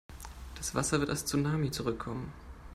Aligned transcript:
Das 0.57 0.73
Wasser 0.73 0.99
wird 0.99 1.11
als 1.11 1.25
Tsunami 1.25 1.69
zurückkommen. 1.69 2.33